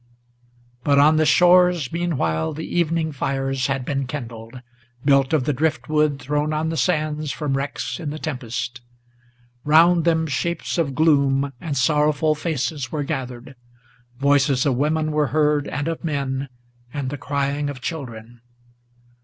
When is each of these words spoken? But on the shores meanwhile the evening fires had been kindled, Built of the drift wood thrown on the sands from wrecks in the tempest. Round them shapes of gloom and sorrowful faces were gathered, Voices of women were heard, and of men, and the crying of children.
But 0.83 0.97
on 0.97 1.17
the 1.17 1.27
shores 1.27 1.91
meanwhile 1.93 2.53
the 2.53 2.65
evening 2.65 3.11
fires 3.11 3.67
had 3.67 3.85
been 3.85 4.07
kindled, 4.07 4.63
Built 5.05 5.31
of 5.31 5.43
the 5.43 5.53
drift 5.53 5.89
wood 5.89 6.17
thrown 6.17 6.53
on 6.53 6.69
the 6.69 6.75
sands 6.75 7.31
from 7.31 7.55
wrecks 7.55 7.99
in 7.99 8.09
the 8.09 8.17
tempest. 8.17 8.81
Round 9.63 10.03
them 10.03 10.25
shapes 10.25 10.79
of 10.79 10.95
gloom 10.95 11.53
and 11.61 11.77
sorrowful 11.77 12.33
faces 12.33 12.91
were 12.91 13.03
gathered, 13.03 13.55
Voices 14.17 14.65
of 14.65 14.75
women 14.75 15.11
were 15.11 15.27
heard, 15.27 15.67
and 15.67 15.87
of 15.87 16.03
men, 16.03 16.49
and 16.91 17.11
the 17.11 17.17
crying 17.19 17.69
of 17.69 17.79
children. 17.79 18.41